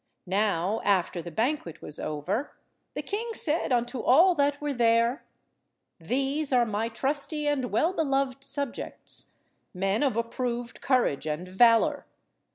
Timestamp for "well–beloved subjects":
7.65-9.37